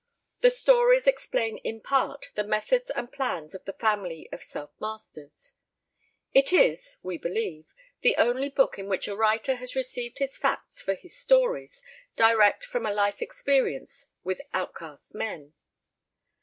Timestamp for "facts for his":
10.39-11.15